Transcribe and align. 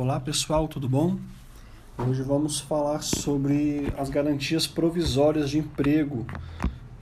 Olá 0.00 0.18
pessoal, 0.18 0.66
tudo 0.66 0.88
bom? 0.88 1.18
Hoje 1.98 2.22
vamos 2.22 2.58
falar 2.58 3.02
sobre 3.02 3.92
as 3.98 4.08
garantias 4.08 4.66
provisórias 4.66 5.50
de 5.50 5.58
emprego 5.58 6.26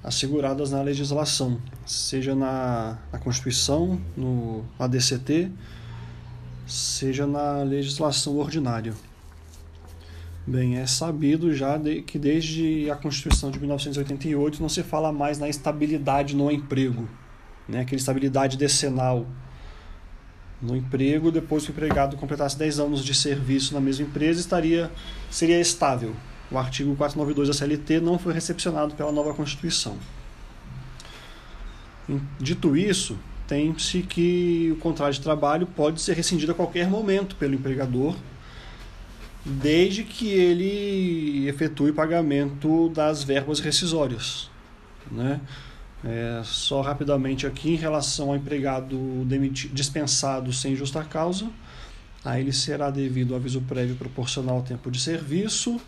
asseguradas 0.02 0.72
na 0.72 0.82
legislação, 0.82 1.60
seja 1.86 2.34
na, 2.34 2.98
na 3.12 3.18
Constituição, 3.20 4.00
no 4.16 4.64
ADCT, 4.76 5.48
seja 6.66 7.24
na 7.24 7.62
legislação 7.62 8.36
ordinária. 8.36 8.94
Bem, 10.44 10.78
é 10.78 10.86
sabido 10.88 11.54
já 11.54 11.76
de, 11.76 12.02
que 12.02 12.18
desde 12.18 12.90
a 12.90 12.96
Constituição 12.96 13.52
de 13.52 13.60
1988 13.60 14.60
não 14.60 14.68
se 14.68 14.82
fala 14.82 15.12
mais 15.12 15.38
na 15.38 15.48
estabilidade 15.48 16.34
no 16.34 16.50
emprego, 16.50 17.08
né? 17.68 17.82
aquela 17.82 18.00
estabilidade 18.00 18.56
decenal 18.56 19.24
no 20.60 20.76
emprego, 20.76 21.30
depois 21.30 21.64
que 21.64 21.70
o 21.70 21.72
empregado 21.72 22.16
completasse 22.16 22.58
10 22.58 22.80
anos 22.80 23.04
de 23.04 23.14
serviço 23.14 23.74
na 23.74 23.80
mesma 23.80 24.04
empresa, 24.04 24.40
estaria 24.40 24.90
seria 25.30 25.60
estável. 25.60 26.14
O 26.50 26.58
artigo 26.58 26.96
492 26.96 27.48
da 27.48 27.54
CLT 27.54 28.00
não 28.00 28.18
foi 28.18 28.32
recepcionado 28.32 28.94
pela 28.94 29.12
nova 29.12 29.34
Constituição. 29.34 29.96
Dito 32.40 32.76
isso, 32.76 33.18
tem-se 33.46 34.02
que 34.02 34.70
o 34.72 34.76
contrato 34.76 35.14
de 35.14 35.20
trabalho 35.20 35.66
pode 35.66 36.00
ser 36.00 36.14
rescindido 36.14 36.52
a 36.52 36.54
qualquer 36.54 36.88
momento 36.88 37.36
pelo 37.36 37.54
empregador, 37.54 38.16
desde 39.44 40.04
que 40.04 40.28
ele 40.28 41.48
efetue 41.48 41.92
pagamento 41.92 42.88
das 42.90 43.22
verbas 43.22 43.60
rescisórias. 43.60 44.50
Né? 45.10 45.40
É, 46.04 46.42
só 46.44 46.80
rapidamente 46.80 47.46
aqui 47.46 47.70
em 47.70 47.76
relação 47.76 48.28
ao 48.28 48.36
empregado 48.36 49.26
dispensado 49.72 50.52
sem 50.52 50.76
justa 50.76 51.02
causa, 51.02 51.50
a 52.24 52.38
ele 52.38 52.52
será 52.52 52.90
devido 52.90 53.34
aviso 53.34 53.60
prévio 53.62 53.96
proporcional 53.96 54.56
ao 54.56 54.62
tempo 54.62 54.90
de 54.90 55.00
serviço, 55.00 55.80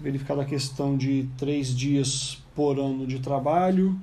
verificada 0.00 0.42
a 0.42 0.44
questão 0.44 0.96
de 0.96 1.28
três 1.38 1.74
dias 1.74 2.42
por 2.54 2.78
ano 2.78 3.06
de 3.06 3.20
trabalho, 3.20 3.98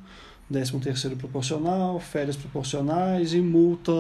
décimo 0.50 0.80
terceiro 0.80 1.18
proporcional, 1.18 2.00
férias 2.00 2.38
proporcionais 2.38 3.34
e 3.34 3.42
multa 3.42 3.92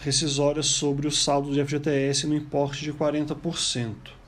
rescisória 0.00 0.62
sobre 0.62 1.06
o 1.06 1.12
saldo 1.12 1.52
de 1.52 1.64
FGTS 1.64 2.26
no 2.26 2.34
importe 2.34 2.82
de 2.82 2.92
40%. 2.92 4.21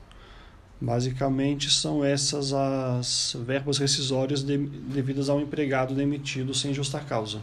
Basicamente, 0.79 1.71
são 1.71 2.03
essas 2.03 2.51
as 2.53 3.35
verbas 3.45 3.77
rescisórias 3.77 4.43
de, 4.43 4.57
devidas 4.57 5.29
ao 5.29 5.39
empregado 5.39 5.95
demitido 5.95 6.53
sem 6.53 6.73
justa 6.73 6.99
causa. 6.99 7.39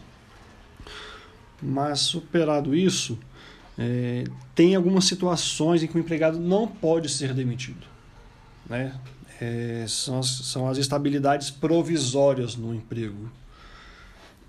Mas, 1.61 2.01
superado 2.01 2.75
isso, 2.75 3.19
é, 3.79 4.25
tem 4.55 4.75
algumas 4.75 5.07
situações 5.07 5.83
em 5.83 5.87
que 5.87 5.97
o 5.97 6.01
empregado 6.01 6.39
não 6.39 6.67
pode 6.69 7.09
ser 7.09 7.33
demitido. 7.33 7.87
Né? 8.69 8.95
É, 9.41 9.85
são, 9.89 10.19
as, 10.19 10.29
são 10.29 10.69
as 10.69 10.77
estabilidades 10.77 11.51
provisórias 11.51 12.55
no 12.55 12.75
emprego. 12.75 13.31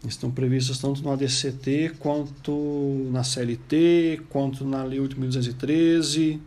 Estão 0.05 0.29
previstas 0.29 0.79
tanto 0.79 1.01
no 1.01 1.11
ADCT, 1.11 1.95
quanto 1.99 3.07
na 3.09 3.23
CLT, 3.23 4.23
quanto 4.29 4.65
na 4.65 4.83
Lei 4.83 4.99
8.213 4.99 6.41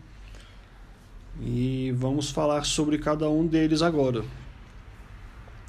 e 1.40 1.92
vamos 1.96 2.30
falar 2.30 2.64
sobre 2.64 2.98
cada 2.98 3.28
um 3.28 3.46
deles 3.46 3.82
agora. 3.82 4.24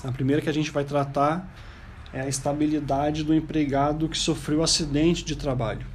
A 0.03 0.11
primeira 0.11 0.41
que 0.41 0.49
a 0.49 0.53
gente 0.53 0.71
vai 0.71 0.83
tratar 0.83 1.53
é 2.13 2.21
a 2.21 2.27
estabilidade 2.27 3.23
do 3.23 3.33
empregado 3.33 4.07
que 4.07 4.17
sofreu 4.17 4.63
acidente 4.63 5.25
de 5.25 5.35
trabalho. 5.35 5.85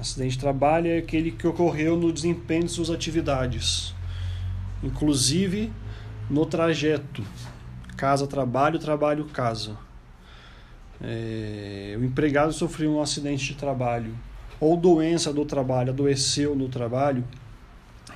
Acidente 0.00 0.32
de 0.32 0.38
trabalho 0.38 0.88
é 0.88 0.98
aquele 0.98 1.30
que 1.30 1.46
ocorreu 1.46 1.96
no 1.96 2.12
desempenho 2.12 2.64
de 2.64 2.70
suas 2.70 2.90
atividades, 2.90 3.94
inclusive 4.82 5.72
no 6.30 6.46
trajeto 6.46 7.24
casa-trabalho, 7.96 8.78
trabalho-casa. 8.78 9.76
É, 11.00 11.96
o 11.98 12.04
empregado 12.04 12.52
sofreu 12.52 12.92
um 12.92 13.02
acidente 13.02 13.46
de 13.46 13.54
trabalho 13.54 14.14
ou 14.60 14.76
doença 14.76 15.32
do 15.32 15.44
trabalho, 15.44 15.90
adoeceu 15.90 16.54
no 16.54 16.68
trabalho 16.68 17.24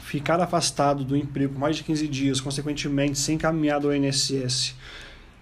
ficar 0.02 0.40
afastado 0.40 1.04
do 1.04 1.16
emprego 1.16 1.54
por 1.54 1.60
mais 1.60 1.76
de 1.76 1.84
15 1.84 2.08
dias, 2.08 2.40
consequentemente 2.40 3.18
sem 3.18 3.36
encaminhado 3.36 3.86
ao 3.86 3.94
INSS 3.94 4.74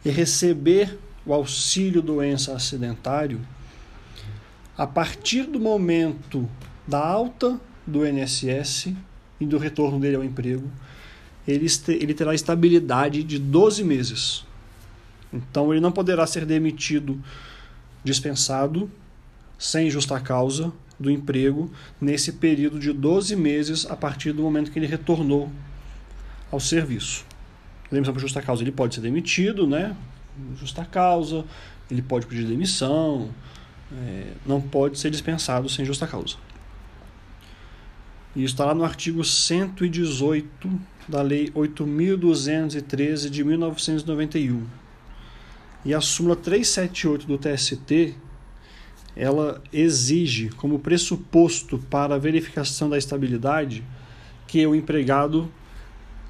e 0.04 0.10
receber 0.10 0.98
o 1.24 1.32
auxílio 1.32 2.02
doença 2.02 2.54
acidentário, 2.54 3.40
a 4.76 4.86
partir 4.86 5.44
do 5.44 5.58
momento 5.58 6.48
da 6.86 7.04
alta 7.04 7.58
do 7.86 8.06
INSS 8.06 8.94
e 9.40 9.46
do 9.46 9.58
retorno 9.58 9.98
dele 9.98 10.16
ao 10.16 10.24
emprego, 10.24 10.70
ele, 11.48 11.66
ele 11.88 12.14
terá 12.14 12.34
estabilidade 12.34 13.22
de 13.22 13.38
12 13.38 13.82
meses. 13.82 14.44
Então 15.32 15.72
ele 15.72 15.80
não 15.80 15.92
poderá 15.92 16.26
ser 16.26 16.44
demitido, 16.44 17.20
dispensado, 18.04 18.90
sem 19.58 19.90
justa 19.90 20.18
causa, 20.20 20.72
do 21.00 21.10
emprego 21.10 21.72
nesse 21.98 22.32
período 22.32 22.78
de 22.78 22.92
12 22.92 23.34
meses 23.34 23.86
a 23.90 23.96
partir 23.96 24.32
do 24.32 24.42
momento 24.42 24.70
que 24.70 24.78
ele 24.78 24.86
retornou 24.86 25.50
ao 26.52 26.60
serviço. 26.60 27.24
Demissão 27.90 28.12
por 28.12 28.20
justa 28.20 28.42
causa, 28.42 28.62
ele 28.62 28.70
pode 28.70 28.94
ser 28.94 29.00
demitido, 29.00 29.66
né? 29.66 29.96
Justa 30.56 30.84
causa, 30.84 31.44
ele 31.90 32.02
pode 32.02 32.26
pedir 32.26 32.44
demissão, 32.44 33.30
é, 33.92 34.32
não 34.46 34.60
pode 34.60 34.98
ser 34.98 35.10
dispensado 35.10 35.68
sem 35.68 35.84
justa 35.84 36.06
causa. 36.06 36.36
E 38.36 38.44
está 38.44 38.66
lá 38.66 38.74
no 38.74 38.84
artigo 38.84 39.24
118 39.24 40.70
da 41.08 41.20
Lei 41.20 41.50
8.213 41.50 43.28
de 43.28 43.42
1991. 43.42 44.64
E 45.84 45.94
a 45.94 46.00
súmula 46.00 46.36
378 46.36 47.26
do 47.26 47.38
TST 47.38 48.14
ela 49.16 49.62
exige 49.72 50.50
como 50.50 50.78
pressuposto 50.78 51.78
para 51.78 52.14
a 52.14 52.18
verificação 52.18 52.88
da 52.88 52.96
estabilidade 52.96 53.84
que 54.46 54.66
o 54.66 54.74
empregado 54.74 55.50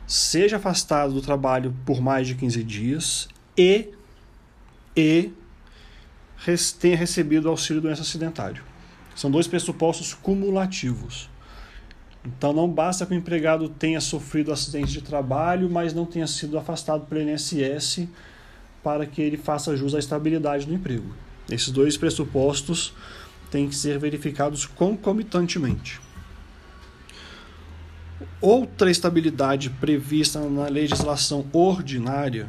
seja 0.07 0.57
afastado 0.57 1.13
do 1.13 1.23
trabalho 1.23 1.75
por 1.87 2.01
mais 2.01 2.27
de 2.27 2.35
15 2.35 2.65
dias 2.65 3.29
e, 3.57 3.91
e 4.97 5.33
tenha 6.81 6.97
recebido 6.97 7.49
auxílio 7.49 7.81
doença 7.81 8.03
acidentário. 8.03 8.63
São 9.15 9.31
dois 9.31 9.47
pressupostos 9.47 10.15
cumulativos. 10.15 11.29
Então 12.25 12.53
não 12.53 12.69
basta 12.69 13.07
que 13.07 13.13
o 13.13 13.17
empregado 13.17 13.69
tenha 13.69 14.01
sofrido 14.01 14.53
acidente 14.53 14.93
de 14.93 15.03
trabalho, 15.03 15.71
mas 15.71 15.95
não 15.95 16.05
tenha 16.05 16.27
sido 16.27 16.59
afastado 16.59 17.07
pelo 17.07 17.21
INSS 17.23 18.09
para 18.83 19.07
que 19.07 19.23
ele 19.23 19.37
faça 19.37 19.77
jus 19.77 19.95
à 19.95 19.99
estabilidade 19.99 20.67
do 20.67 20.75
emprego. 20.75 21.15
Esses 21.51 21.71
dois 21.71 21.97
pressupostos 21.97 22.95
têm 23.51 23.69
que 23.69 23.75
ser 23.75 23.99
verificados 23.99 24.65
concomitantemente. 24.65 26.01
Outra 28.41 28.91
estabilidade 28.91 29.69
prevista 29.69 30.41
na 30.49 30.69
legislação 30.69 31.47
ordinária 31.53 32.49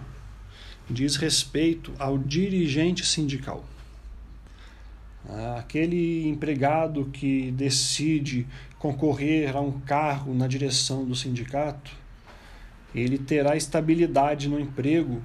diz 0.89 1.15
respeito 1.15 1.91
ao 1.97 2.17
dirigente 2.17 3.05
sindical. 3.05 3.65
Aquele 5.57 6.27
empregado 6.27 7.05
que 7.05 7.51
decide 7.51 8.47
concorrer 8.79 9.55
a 9.55 9.61
um 9.61 9.79
cargo 9.79 10.33
na 10.33 10.47
direção 10.47 11.05
do 11.05 11.15
sindicato, 11.15 11.91
ele 12.93 13.17
terá 13.17 13.55
estabilidade 13.55 14.49
no 14.49 14.59
emprego 14.59 15.21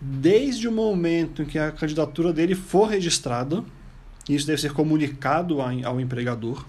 desde 0.00 0.68
o 0.68 0.72
momento 0.72 1.42
em 1.42 1.44
que 1.46 1.58
a 1.58 1.72
candidatura 1.72 2.32
dele 2.32 2.54
for 2.54 2.88
registrada, 2.88 3.64
isso 4.28 4.46
deve 4.46 4.60
ser 4.60 4.72
comunicado 4.72 5.58
ao 5.60 6.00
empregador, 6.00 6.64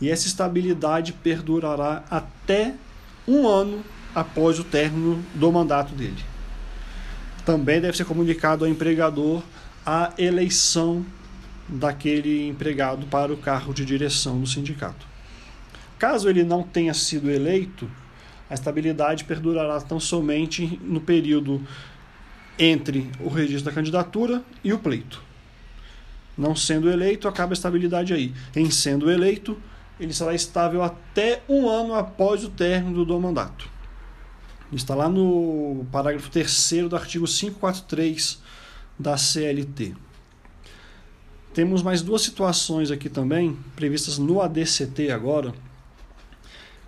e 0.00 0.08
essa 0.08 0.26
estabilidade 0.26 1.12
perdurará 1.12 2.04
até 2.10 2.74
um 3.28 3.46
ano 3.46 3.84
após 4.14 4.58
o 4.58 4.64
término 4.64 5.22
do 5.34 5.52
mandato 5.52 5.94
dele. 5.94 6.24
Também 7.44 7.80
deve 7.80 7.96
ser 7.96 8.04
comunicado 8.04 8.64
ao 8.64 8.70
empregador 8.70 9.42
a 9.84 10.12
eleição 10.16 11.04
daquele 11.68 12.48
empregado 12.48 13.06
para 13.06 13.32
o 13.32 13.36
cargo 13.36 13.74
de 13.74 13.84
direção 13.84 14.40
do 14.40 14.46
sindicato. 14.46 15.06
Caso 15.98 16.28
ele 16.28 16.42
não 16.42 16.62
tenha 16.62 16.94
sido 16.94 17.30
eleito, 17.30 17.88
a 18.48 18.54
estabilidade 18.54 19.24
perdurará 19.24 19.80
tão 19.80 20.00
somente 20.00 20.80
no 20.82 21.00
período 21.00 21.62
entre 22.60 23.10
o 23.18 23.28
registro 23.30 23.64
da 23.64 23.72
candidatura 23.72 24.44
e 24.62 24.70
o 24.70 24.78
pleito. 24.78 25.22
Não 26.36 26.54
sendo 26.54 26.90
eleito, 26.90 27.26
acaba 27.26 27.52
a 27.52 27.54
estabilidade 27.54 28.12
aí. 28.12 28.34
Em 28.54 28.70
sendo 28.70 29.10
eleito, 29.10 29.58
ele 29.98 30.12
será 30.12 30.34
estável 30.34 30.82
até 30.82 31.42
um 31.48 31.68
ano 31.68 31.94
após 31.94 32.44
o 32.44 32.50
término 32.50 33.04
do 33.04 33.18
mandato. 33.18 33.68
Está 34.70 34.94
lá 34.94 35.08
no 35.08 35.86
parágrafo 35.90 36.30
3 36.30 36.88
do 36.88 36.94
artigo 36.94 37.26
543 37.26 38.40
da 38.98 39.16
CLT. 39.16 39.94
Temos 41.54 41.82
mais 41.82 42.02
duas 42.02 42.22
situações 42.22 42.90
aqui 42.90 43.08
também, 43.08 43.58
previstas 43.74 44.18
no 44.18 44.40
ADCT 44.40 45.10
agora, 45.10 45.52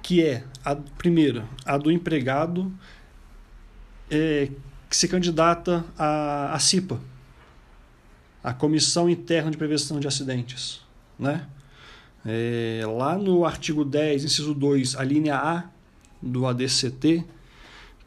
que 0.03 0.23
é 0.23 0.45
a 0.65 0.77
primeira, 0.77 1.45
a 1.65 1.77
do 1.77 1.91
empregado 1.91 2.73
é, 4.11 4.49
que 4.93 4.97
se 4.99 5.09
candidata 5.09 5.87
à, 5.99 6.53
à 6.53 6.59
CIPA, 6.59 7.01
a 8.45 8.53
Comissão 8.53 9.09
Interna 9.09 9.51
de 9.51 9.57
Prevenção 9.57 9.99
de 9.99 10.07
Acidentes. 10.07 10.83
Né? 11.19 11.47
É, 12.27 12.83
lá 12.87 13.17
no 13.17 13.47
artigo 13.47 13.87
10, 13.87 14.25
inciso 14.25 14.53
2, 14.53 14.97
a 14.97 15.03
linha 15.03 15.37
A 15.37 15.65
do 16.21 16.47
ADCT, 16.47 17.25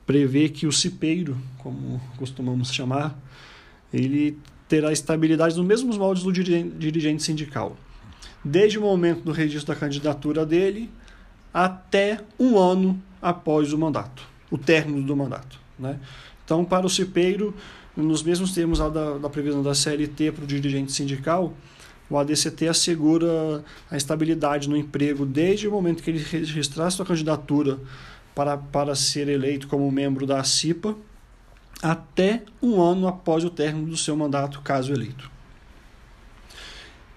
prevê 0.06 0.48
que 0.48 0.68
o 0.68 0.72
cipeiro, 0.72 1.36
como 1.58 2.00
costumamos 2.18 2.72
chamar, 2.72 3.18
ele 3.92 4.38
terá 4.70 4.92
estabilidade 4.92 5.58
nos 5.58 5.66
mesmos 5.66 5.98
moldes 5.98 6.22
do 6.22 6.32
dirigente 6.32 7.24
sindical, 7.24 7.76
desde 8.44 8.78
o 8.78 8.82
momento 8.84 9.24
do 9.24 9.32
registro 9.32 9.74
da 9.74 9.80
candidatura 9.80 10.46
dele 10.46 10.92
até 11.52 12.20
um 12.40 12.60
ano 12.60 13.02
após 13.20 13.74
o 13.74 13.78
mandato, 13.80 14.22
o 14.52 14.58
término 14.58 15.02
do 15.02 15.16
mandato. 15.16 15.60
Né? 15.80 16.00
Então, 16.46 16.64
para 16.64 16.86
o 16.86 16.90
cipeiro, 16.90 17.54
nos 17.98 18.24
mesmos 18.24 18.54
termos 18.54 18.80
da, 18.80 19.18
da 19.18 19.30
previsão 19.30 19.62
da 19.62 19.74
CLT 19.74 20.32
para 20.32 20.44
o 20.44 20.48
dirigente 20.48 20.92
sindical, 20.92 21.54
o 22.10 22.18
ADCT 22.18 22.68
assegura 22.68 23.66
a 23.90 23.98
estabilidade 23.98 24.70
no 24.70 24.78
emprego 24.78 25.26
desde 25.26 25.68
o 25.68 25.72
momento 25.72 26.04
que 26.04 26.12
ele 26.12 26.20
registrar 26.20 26.92
sua 26.92 27.06
candidatura 27.06 27.80
para, 28.36 28.58
para 28.58 28.94
ser 28.94 29.28
eleito 29.28 29.68
como 29.68 29.92
membro 29.92 30.26
da 30.28 30.44
CIPA 30.44 30.96
até 31.82 32.44
um 32.62 32.82
ano 32.82 33.08
após 33.08 33.44
o 33.44 33.50
término 33.50 33.88
do 33.88 33.98
seu 33.98 34.16
mandato, 34.16 34.62
caso 34.62 34.94
eleito. 34.94 35.32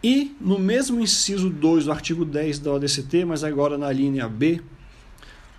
E 0.03 0.37
no 0.41 0.59
mesmo 0.59 1.01
inciso 1.01 1.51
2 1.51 1.87
do 1.87 1.93
artigo 1.93 2.25
10 2.25 2.61
da 2.61 2.73
ODCT, 2.73 3.25
mas 3.25 3.43
agora 3.43 3.77
na 3.77 3.91
linha 3.91 4.29
B, 4.29 4.61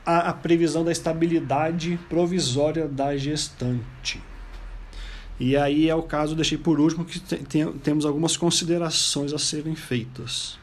há 0.10 0.30
a 0.30 0.34
previsão 0.34 0.84
da 0.84 0.92
estabilidade 0.92 2.00
provisória 2.10 2.88
da 2.88 3.16
gestante. 3.16 4.20
E 5.40 5.56
aí 5.56 5.88
é 5.88 5.94
o 5.94 6.02
caso, 6.02 6.36
deixei 6.36 6.58
por 6.58 6.80
último, 6.80 7.06
que 7.06 7.20
tem, 7.20 7.72
temos 7.74 8.06
algumas 8.06 8.36
considerações 8.36 9.32
a 9.34 9.38
serem 9.38 9.76
feitas. 9.76 10.58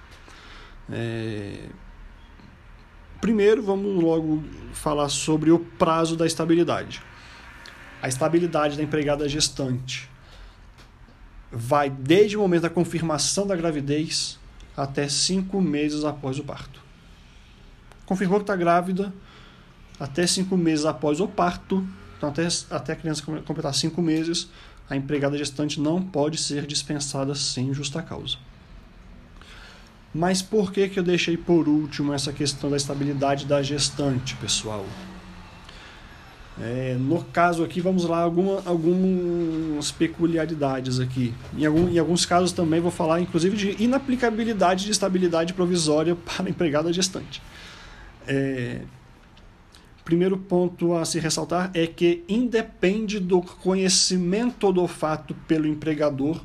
É... 0.91 1.69
Primeiro, 3.21 3.63
vamos 3.63 4.03
logo 4.03 4.43
falar 4.73 5.09
sobre 5.09 5.53
o 5.53 5.61
prazo 5.61 6.17
da 6.17 6.27
estabilidade. 6.27 7.01
A 8.03 8.09
estabilidade 8.09 8.77
da 8.77 8.83
empregada 8.83 9.29
gestante 9.29 10.11
vai 11.53 11.89
desde 11.89 12.37
o 12.37 12.41
momento 12.41 12.63
da 12.63 12.71
confirmação 12.71 13.47
da 13.47 13.55
gravidez 13.55 14.39
até 14.77 15.09
cinco 15.09 15.61
meses 15.61 16.05
após 16.05 16.37
o 16.39 16.45
parto. 16.45 16.83
Confirmou 18.05 18.39
que 18.39 18.43
está 18.43 18.55
grávida, 18.55 19.13
até 19.99 20.27
cinco 20.27 20.57
meses 20.57 20.85
após 20.85 21.21
o 21.21 21.29
parto, 21.29 21.87
então, 22.17 22.29
até, 22.29 22.47
até 22.71 22.93
a 22.93 22.97
criança 22.97 23.23
completar 23.23 23.75
cinco 23.75 24.01
meses, 24.01 24.49
a 24.89 24.97
empregada 24.97 25.37
gestante 25.37 25.81
não 25.81 26.03
pode 26.03 26.39
ser 26.39 26.67
dispensada 26.67 27.35
sem 27.35 27.73
justa 27.75 28.03
causa. 28.03 28.37
Mas 30.15 30.41
por 30.41 30.73
que, 30.73 30.89
que 30.89 30.99
eu 30.99 31.03
deixei 31.03 31.37
por 31.37 31.69
último 31.69 32.13
essa 32.13 32.33
questão 32.33 32.71
da 32.71 32.77
estabilidade 32.77 33.45
da 33.45 33.63
gestante, 33.63 34.35
pessoal? 34.37 34.87
É, 36.59 36.97
no 36.99 37.23
caso 37.23 37.63
aqui, 37.63 37.83
vamos 37.83 38.07
lá, 38.07 38.21
alguma, 38.21 38.63
algumas 38.65 39.91
peculiaridades 39.93 40.99
aqui. 40.99 41.35
Em, 41.55 41.67
algum, 41.67 41.89
em 41.89 41.99
alguns 41.99 42.25
casos 42.25 42.51
também 42.51 42.81
vou 42.81 42.91
falar, 42.91 43.21
inclusive, 43.21 43.57
de 43.57 43.83
inaplicabilidade 43.83 44.87
de 44.87 44.91
estabilidade 44.91 45.53
provisória 45.53 46.17
para 46.25 46.49
empregada 46.49 46.91
gestante. 46.93 47.43
É, 48.27 48.81
primeiro 50.07 50.39
ponto 50.39 50.95
a 50.95 51.05
se 51.05 51.19
ressaltar 51.19 51.69
é 51.75 51.85
que 51.85 52.23
independe 52.29 53.19
do 53.19 53.43
conhecimento 53.43 54.73
do 54.73 54.87
fato 54.87 55.35
pelo 55.49 55.67
empregador 55.67 56.41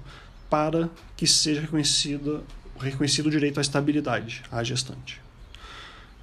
para 0.49 0.89
que 1.15 1.27
seja 1.27 1.61
reconhecido, 1.61 2.43
o 2.75 3.29
direito 3.29 3.59
à 3.59 3.61
estabilidade 3.61 4.41
à 4.51 4.63
gestante. 4.63 5.21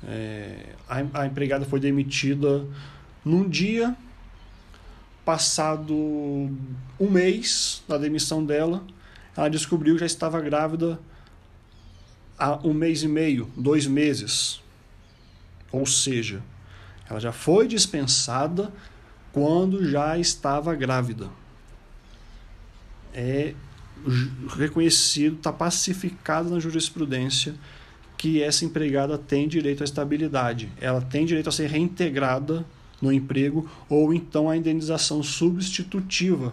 É, 0.04 0.74
a, 0.88 1.20
a 1.20 1.26
empregada 1.26 1.64
foi 1.64 1.78
demitida 1.78 2.66
num 3.24 3.48
dia, 3.48 3.96
passado 5.24 5.94
um 5.94 7.08
mês 7.08 7.84
da 7.86 7.96
demissão 7.96 8.44
dela, 8.44 8.84
ela 9.36 9.48
descobriu 9.48 9.94
que 9.94 10.00
já 10.00 10.06
estava 10.06 10.40
grávida 10.40 10.98
há 12.36 12.58
um 12.66 12.74
mês 12.74 13.04
e 13.04 13.08
meio, 13.08 13.48
dois 13.56 13.86
meses. 13.86 14.60
Ou 15.70 15.86
seja, 15.86 16.42
ela 17.08 17.20
já 17.20 17.32
foi 17.32 17.66
dispensada 17.66 18.72
quando 19.32 19.88
já 19.88 20.18
estava 20.18 20.74
grávida. 20.74 21.28
É 23.14 23.54
reconhecido, 24.56 25.36
está 25.36 25.52
pacificado 25.52 26.50
na 26.50 26.60
jurisprudência 26.60 27.54
que 28.16 28.42
essa 28.42 28.64
empregada 28.64 29.16
tem 29.16 29.46
direito 29.46 29.82
à 29.82 29.84
estabilidade. 29.84 30.70
Ela 30.80 31.00
tem 31.00 31.24
direito 31.24 31.48
a 31.48 31.52
ser 31.52 31.68
reintegrada 31.68 32.64
no 33.00 33.12
emprego 33.12 33.68
ou 33.88 34.12
então 34.12 34.50
a 34.50 34.56
indenização 34.56 35.22
substitutiva 35.22 36.52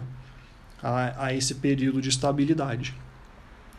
a, 0.82 1.26
a 1.26 1.34
esse 1.34 1.56
período 1.56 2.00
de 2.00 2.08
estabilidade. 2.08 2.94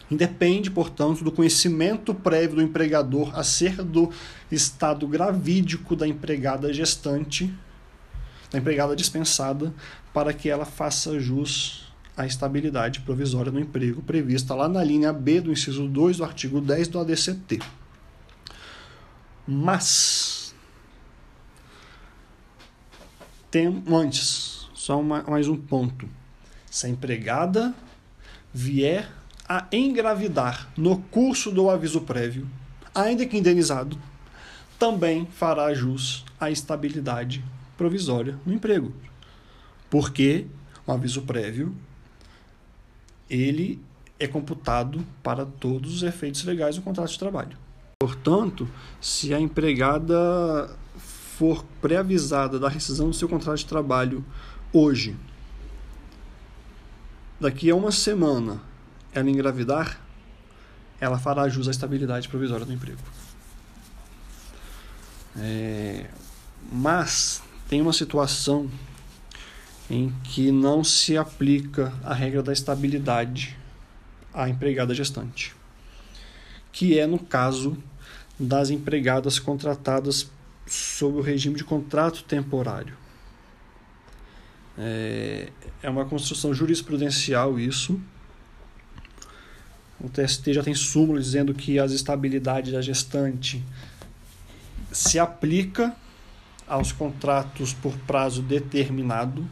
Independe, 0.10 0.72
portanto, 0.72 1.24
do 1.24 1.32
conhecimento 1.32 2.14
prévio 2.14 2.56
do 2.56 2.62
empregador 2.62 3.38
acerca 3.38 3.84
do 3.84 4.10
estado 4.50 5.06
gravídico 5.06 5.96
da 5.96 6.08
empregada 6.08 6.72
gestante, 6.74 7.54
da 8.50 8.58
empregada 8.58 8.96
dispensada, 8.96 9.74
para 10.14 10.34
que 10.34 10.50
ela 10.50 10.66
faça 10.66 11.20
jus 11.20 11.92
à 12.16 12.26
estabilidade 12.26 13.02
provisória 13.02 13.52
no 13.52 13.60
emprego 13.60 14.02
prevista 14.02 14.56
lá 14.56 14.68
na 14.68 14.84
linha 14.84 15.12
B 15.12 15.42
do 15.42 15.52
inciso 15.52 15.88
2 15.88 16.18
do 16.18 16.24
artigo 16.24 16.62
10 16.62 16.88
do 16.88 17.00
ADCT. 17.00 17.60
Mas, 19.46 20.56
tem 23.52 23.84
antes, 23.88 24.68
só 24.74 25.00
uma, 25.00 25.22
mais 25.24 25.48
um 25.48 25.58
ponto. 25.58 26.10
Se 26.72 26.86
a 26.88 26.90
empregada 26.90 27.74
vier 28.54 29.10
a 29.48 29.66
engravidar 29.72 30.68
no 30.76 30.98
curso 31.04 31.52
do 31.52 31.70
aviso 31.70 32.02
prévio, 32.02 32.48
ainda 32.94 33.26
que 33.26 33.38
indenizado, 33.38 33.98
também 34.78 35.26
fará 35.26 35.74
jus 35.74 36.26
à 36.40 36.52
estabilidade 36.52 37.44
provisória 37.78 38.38
no 38.46 38.54
emprego. 38.54 38.94
Porque 39.90 40.46
o 40.86 40.92
aviso 40.92 41.22
prévio 41.22 41.76
ele 43.30 43.80
é 44.20 44.28
computado 44.28 45.06
para 45.22 45.46
todos 45.46 45.94
os 45.94 46.04
efeitos 46.04 46.44
legais 46.44 46.76
do 46.76 46.82
contrato 46.82 47.12
de 47.12 47.20
trabalho. 47.20 47.58
Portanto, 48.00 48.68
se 49.02 49.34
a 49.34 49.40
empregada 49.40 50.70
for 50.98 51.64
pré-avisada 51.82 52.60
da 52.60 52.70
rescisão 52.70 53.10
do 53.10 53.14
seu 53.14 53.30
contrato 53.30 53.60
de 53.60 53.66
trabalho 53.66 54.26
hoje, 54.74 55.16
daqui 57.40 57.70
a 57.70 57.76
uma 57.76 57.92
semana 57.92 58.62
ela 59.14 59.30
engravidar, 59.30 60.00
ela 61.00 61.18
fará 61.18 61.48
jus 61.48 61.68
à 61.68 61.72
estabilidade 61.72 62.28
provisória 62.28 62.66
do 62.66 62.74
emprego. 62.74 63.00
É, 65.40 66.10
mas 66.72 67.42
tem 67.70 67.82
uma 67.82 67.94
situação 67.94 68.70
em 69.90 70.14
que 70.24 70.52
não 70.52 70.84
se 70.84 71.18
aplica 71.18 71.94
a 72.04 72.14
regra 72.14 72.44
da 72.44 72.52
estabilidade 72.52 73.56
à 74.34 74.50
empregada 74.50 74.94
gestante, 74.94 75.56
que 76.72 77.00
é 77.00 77.08
no 77.08 77.20
caso 77.20 77.78
das 78.40 78.70
empregadas 78.70 79.40
contratadas 79.40 80.30
sob 80.66 81.20
o 81.20 81.22
regime 81.22 81.56
de 81.56 81.64
contrato 81.64 82.24
temporário. 82.24 82.96
É, 84.78 85.50
é 85.82 85.90
uma 85.90 86.06
construção 86.06 86.54
jurisprudencial 86.54 87.60
isso, 87.60 88.00
o 90.00 90.10
TST 90.10 90.54
já 90.54 90.64
tem 90.64 90.76
súmula 90.76 91.20
dizendo 91.20 91.54
que 91.54 91.80
as 91.80 91.92
estabilidades 91.92 92.72
da 92.72 92.82
gestante 92.82 93.64
se 94.92 95.18
aplica 95.18 95.96
aos 96.68 96.92
contratos 96.92 97.74
por 97.74 97.98
prazo 98.00 98.42
determinado, 98.42 99.48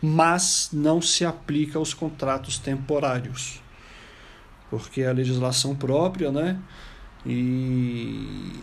mas 0.00 0.68
não 0.72 1.00
se 1.00 1.24
aplica 1.24 1.78
aos 1.78 1.94
contratos 1.94 2.58
temporários. 2.58 3.62
Porque 4.68 5.02
é 5.02 5.08
a 5.08 5.12
legislação 5.12 5.74
própria, 5.74 6.32
né? 6.32 6.58
E, 7.24 8.60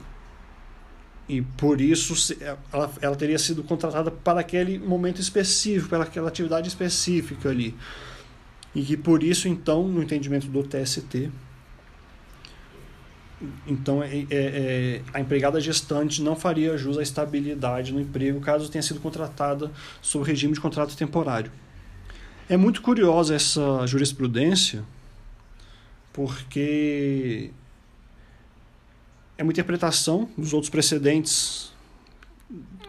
e 1.28 1.42
por 1.42 1.80
isso 1.80 2.36
ela, 2.72 2.92
ela 3.02 3.16
teria 3.16 3.40
sido 3.40 3.64
contratada 3.64 4.12
para 4.12 4.42
aquele 4.42 4.78
momento 4.78 5.22
específico, 5.22 5.90
para 5.90 6.04
aquela 6.04 6.28
atividade 6.28 6.68
específica 6.68 7.50
ali. 7.50 7.76
E 8.74 8.84
que 8.84 8.96
por 8.96 9.24
isso, 9.24 9.48
então, 9.48 9.88
no 9.88 10.02
entendimento 10.02 10.48
do 10.48 10.64
TST, 10.64 11.32
então 13.66 14.04
é, 14.04 14.10
é, 14.10 14.26
é, 14.30 15.02
a 15.14 15.20
empregada 15.22 15.62
gestante 15.62 16.22
não 16.22 16.36
faria 16.36 16.78
jus 16.78 16.98
à 16.98 17.02
estabilidade 17.02 17.94
no 17.94 18.02
emprego 18.02 18.42
caso 18.42 18.70
tenha 18.70 18.82
sido 18.82 19.00
contratada 19.00 19.72
sob 20.02 20.26
regime 20.26 20.54
de 20.54 20.60
contrato 20.60 20.96
temporário. 20.96 21.52
É 22.50 22.58
muito 22.58 22.82
curiosa 22.82 23.36
essa 23.36 23.86
jurisprudência, 23.86 24.84
porque 26.12 27.52
é 29.38 29.44
uma 29.44 29.52
interpretação 29.52 30.28
dos 30.38 30.52
outros 30.52 30.70
precedentes 30.70 31.72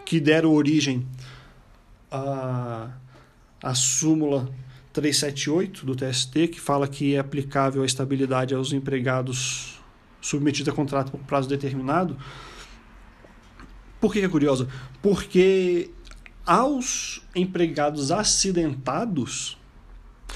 que 0.05 0.19
deram 0.19 0.53
origem 0.53 1.07
à, 2.11 2.91
à 3.63 3.75
súmula 3.75 4.49
378 4.93 5.87
do 5.87 5.95
TST, 5.95 6.49
que 6.49 6.61
fala 6.61 6.89
que 6.89 7.15
é 7.15 7.19
aplicável 7.19 7.83
a 7.83 7.87
estabilidade 7.87 8.55
aos 8.55 8.73
empregados 8.73 9.81
submetidos 10.21 10.73
a 10.73 10.77
contrato 10.77 11.13
por 11.13 11.21
prazo 11.21 11.49
determinado. 11.49 12.17
Por 14.01 14.13
que 14.13 14.21
é 14.21 14.29
curiosa? 14.29 14.67
Porque 15.01 15.91
aos 16.45 17.23
empregados 17.35 18.11
acidentados 18.11 19.57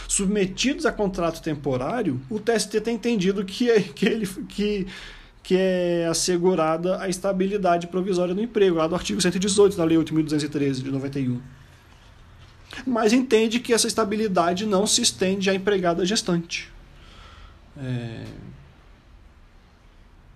submetidos 0.08 0.86
a 0.86 0.92
contrato 0.92 1.40
temporário, 1.42 2.20
o 2.28 2.38
TST 2.38 2.80
tem 2.80 2.94
entendido 2.96 3.44
que, 3.44 3.70
é, 3.70 3.80
que, 3.80 4.06
ele, 4.06 4.26
que, 4.48 4.86
que 5.42 5.56
é 5.56 6.06
assegurada 6.08 7.00
a 7.00 7.08
estabilidade 7.08 7.86
provisória 7.86 8.34
do 8.34 8.42
emprego, 8.42 8.76
lá 8.76 8.86
do 8.86 8.94
artigo 8.94 9.20
118 9.20 9.76
da 9.76 9.84
Lei 9.84 9.96
8.213 9.96 10.82
de 10.82 10.90
91 10.90 11.40
mas 12.86 13.12
entende 13.12 13.60
que 13.60 13.72
essa 13.72 13.86
estabilidade 13.86 14.66
não 14.66 14.86
se 14.86 15.02
estende 15.02 15.50
à 15.50 15.54
empregada 15.54 16.04
gestante. 16.04 16.70
É, 17.76 18.24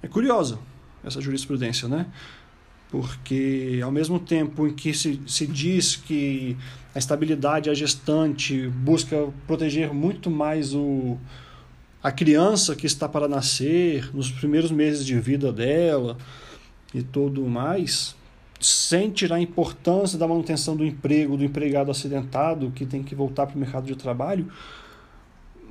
é 0.02 0.08
curiosa 0.08 0.58
essa 1.04 1.20
jurisprudência, 1.20 1.88
né? 1.88 2.06
Porque 2.90 3.80
ao 3.82 3.90
mesmo 3.90 4.18
tempo 4.18 4.66
em 4.66 4.74
que 4.74 4.94
se, 4.94 5.20
se 5.26 5.46
diz 5.46 5.96
que 5.96 6.56
a 6.94 6.98
estabilidade 6.98 7.68
a 7.68 7.74
gestante 7.74 8.68
busca 8.68 9.28
proteger 9.46 9.92
muito 9.92 10.30
mais 10.30 10.74
o, 10.74 11.18
a 12.02 12.10
criança 12.10 12.74
que 12.74 12.86
está 12.86 13.08
para 13.08 13.28
nascer, 13.28 14.14
nos 14.14 14.30
primeiros 14.30 14.70
meses 14.70 15.04
de 15.04 15.18
vida 15.20 15.52
dela 15.52 16.16
e 16.94 17.02
tudo 17.02 17.46
mais, 17.46 18.16
sem 18.60 19.10
tirar 19.10 19.36
a 19.36 19.40
importância 19.40 20.18
da 20.18 20.26
manutenção 20.26 20.76
do 20.76 20.84
emprego, 20.84 21.36
do 21.36 21.44
empregado 21.44 21.90
acidentado 21.90 22.72
que 22.72 22.84
tem 22.84 23.02
que 23.02 23.14
voltar 23.14 23.46
para 23.46 23.56
o 23.56 23.58
mercado 23.58 23.86
de 23.86 23.94
trabalho, 23.94 24.50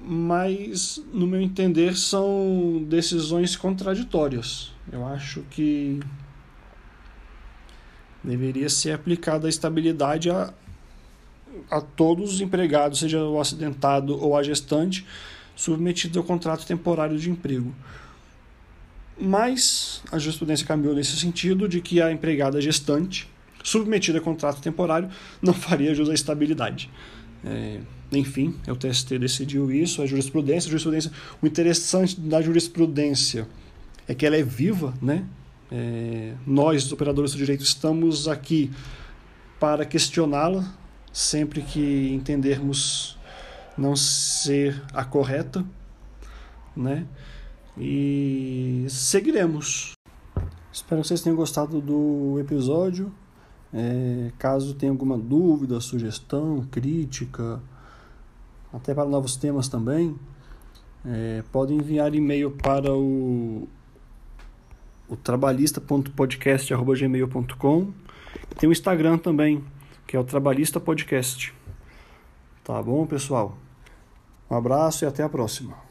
mas, 0.02 1.04
no 1.12 1.28
meu 1.28 1.42
entender, 1.42 1.98
são 1.98 2.86
decisões 2.88 3.58
contraditórias. 3.58 4.72
Eu 4.90 5.06
acho 5.06 5.42
que 5.50 6.00
deveria 8.24 8.70
ser 8.70 8.92
aplicada 8.92 9.48
a 9.48 9.50
estabilidade 9.50 10.30
a, 10.30 10.54
a 11.70 11.82
todos 11.82 12.36
os 12.36 12.42
empregados, 12.42 13.00
seja 13.00 13.22
o 13.24 13.40
acidentado 13.40 14.18
ou 14.18 14.38
a 14.38 14.44
gestante, 14.44 15.06
submetido 15.56 16.20
ao 16.20 16.26
contrato 16.26 16.66
temporário 16.66 17.18
de 17.18 17.30
emprego. 17.30 17.74
Mas 19.20 20.02
a 20.12 20.20
jurisprudência 20.20 20.66
caminhou 20.66 20.94
nesse 20.94 21.18
sentido 21.18 21.68
de 21.68 21.82
que 21.82 22.02
a 22.02 22.12
empregada 22.12 22.62
gestante, 22.62 23.28
submetida 23.64 24.20
a 24.20 24.22
contrato 24.22 24.62
temporário, 24.62 25.10
não 25.42 25.54
faria 25.54 25.94
jus 25.96 26.10
à 26.10 26.14
estabilidade. 26.14 26.90
É, 27.44 27.80
enfim, 28.12 28.56
o 28.68 28.76
TST 28.76 29.18
decidiu 29.18 29.72
isso, 29.72 30.02
a 30.02 30.06
jurisprudência, 30.06 30.68
a 30.68 30.72
jurisprudência. 30.72 31.12
O 31.42 31.48
interessante 31.48 32.20
da 32.20 32.42
jurisprudência 32.42 33.48
é 34.08 34.14
que 34.14 34.26
ela 34.26 34.36
é 34.36 34.44
viva, 34.44 34.94
né? 35.02 35.26
É, 35.70 36.34
nós, 36.46 36.92
operadores 36.92 37.32
do 37.32 37.38
direito, 37.38 37.64
estamos 37.64 38.28
aqui 38.28 38.72
para 39.60 39.86
questioná-la 39.86 40.74
sempre 41.12 41.62
que 41.62 42.14
entendermos 42.14 43.18
não 43.78 43.96
ser 43.96 44.82
a 44.94 45.04
correta, 45.04 45.66
né? 46.76 47.06
E 47.80 48.88
seguiremos. 48.90 49.94
Espero 50.72 51.02
que 51.02 51.08
vocês 51.08 51.22
tenham 51.22 51.36
gostado 51.36 51.80
do 51.80 52.40
episódio. 52.40 53.12
É, 53.74 54.32
caso 54.38 54.74
tenha 54.74 54.92
alguma 54.92 55.18
dúvida, 55.18 55.80
sugestão, 55.82 56.66
crítica, 56.72 57.62
até 58.72 58.94
para 58.94 59.06
novos 59.06 59.36
temas 59.36 59.68
também, 59.68 60.16
é, 61.06 61.44
podem 61.52 61.78
enviar 61.78 62.16
e-mail 62.16 62.52
para 62.52 62.94
o, 62.94 63.68
o 65.08 65.16
trabalhista.podcast.gmail.com 65.16 67.94
Tem 68.58 68.70
o 68.70 68.72
Instagram 68.72 69.18
também, 69.18 69.64
que 70.06 70.16
é 70.16 70.20
o 70.20 70.24
Trabalhista 70.24 70.80
Podcast. 70.80 71.52
Tá 72.64 72.80
bom, 72.82 73.06
pessoal? 73.06 73.58
Um 74.50 74.56
abraço 74.56 75.06
e 75.06 75.08
até 75.08 75.24
a 75.24 75.30
próxima. 75.30 75.87